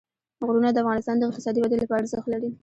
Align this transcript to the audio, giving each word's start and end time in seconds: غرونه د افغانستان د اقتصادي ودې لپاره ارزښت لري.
غرونه 0.45 0.69
د 0.71 0.77
افغانستان 0.83 1.15
د 1.17 1.23
اقتصادي 1.29 1.59
ودې 1.61 1.77
لپاره 1.79 2.01
ارزښت 2.03 2.27
لري. 2.31 2.49